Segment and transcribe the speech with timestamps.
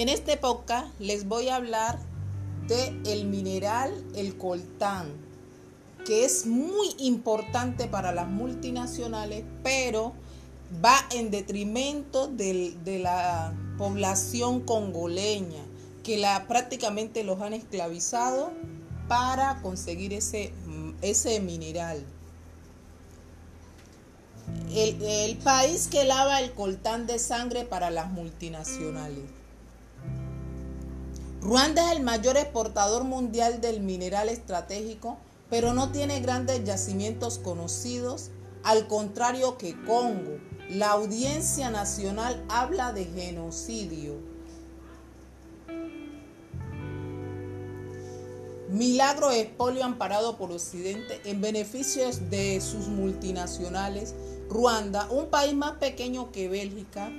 [0.00, 1.98] En este podcast les voy a hablar
[2.66, 5.08] de el mineral, el coltán,
[6.06, 10.14] que es muy importante para las multinacionales, pero
[10.82, 15.62] va en detrimento de, de la población congoleña,
[16.02, 18.52] que la, prácticamente los han esclavizado
[19.06, 20.54] para conseguir ese,
[21.02, 22.02] ese mineral.
[24.70, 29.39] El, el, país que lava el coltán de sangre para las multinacionales.
[31.40, 35.16] Ruanda es el mayor exportador mundial del mineral estratégico,
[35.48, 38.30] pero no tiene grandes yacimientos conocidos,
[38.62, 40.38] al contrario que Congo.
[40.68, 44.16] La audiencia nacional habla de genocidio.
[48.68, 54.14] Milagro expolio amparado por Occidente en beneficio de sus multinacionales.
[54.48, 57.10] Ruanda, un país más pequeño que Bélgica,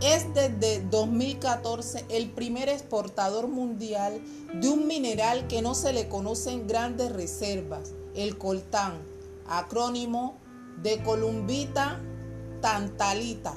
[0.00, 4.20] es desde 2014 el primer exportador mundial
[4.52, 9.02] de un mineral que no se le conocen grandes reservas, el coltán,
[9.48, 10.36] acrónimo
[10.82, 12.02] de columbita
[12.60, 13.54] tantalita,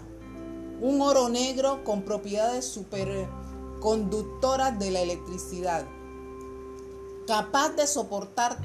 [0.81, 5.85] un oro negro con propiedades superconductoras de la electricidad,
[7.27, 8.57] capaz de soportar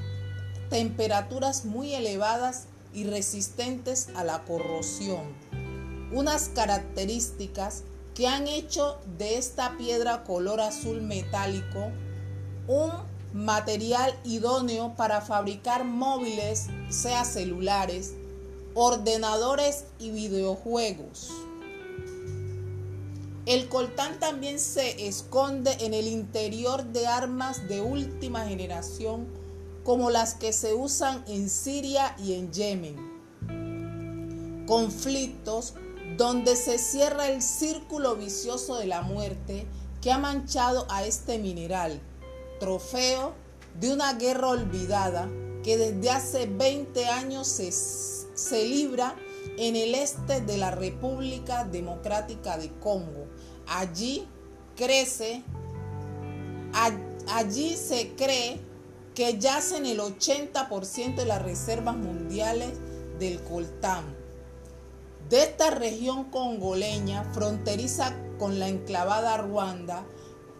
[0.71, 5.25] temperaturas muy elevadas y resistentes a la corrosión
[6.15, 7.83] unas características
[8.15, 11.91] que han hecho de esta piedra color azul metálico
[12.69, 12.91] un
[13.33, 18.15] material idóneo para fabricar móviles, sea celulares,
[18.75, 21.31] ordenadores y videojuegos.
[23.47, 29.27] El coltán también se esconde en el interior de armas de última generación
[29.83, 33.13] como las que se usan en Siria y en Yemen.
[34.67, 35.75] Conflictos
[36.17, 39.67] donde se cierra el círculo vicioso de la muerte
[40.01, 42.01] que ha manchado a este mineral,
[42.61, 43.35] trofeo
[43.81, 45.29] de una guerra olvidada
[45.63, 49.17] que desde hace 20 años se, libra
[49.57, 53.27] en el este de la República Democrática de Congo.
[53.67, 54.29] Allí
[54.77, 55.43] crece,
[57.29, 58.61] allí se cree
[59.15, 62.73] que yacen el 80% de las reservas mundiales
[63.19, 64.24] del coltán
[65.29, 70.05] de esta región congoleña fronteriza con la enclavada Ruanda,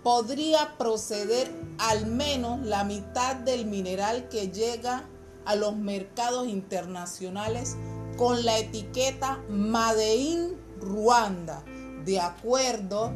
[0.03, 5.09] podría proceder al menos la mitad del mineral que llega
[5.45, 7.77] a los mercados internacionales
[8.17, 11.65] con la etiqueta Made in Ruanda,
[12.05, 13.13] de acuerdo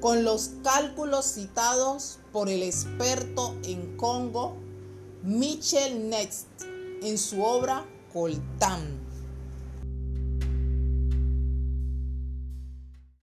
[0.00, 4.56] con los cálculos citados por el experto en Congo,
[5.22, 6.46] Michel Next,
[7.02, 7.84] en su obra
[8.14, 8.80] coltán.